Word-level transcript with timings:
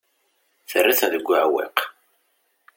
Terra-ten 0.69 1.07
deg 1.13 1.27
uɛewwiq. 1.29 1.77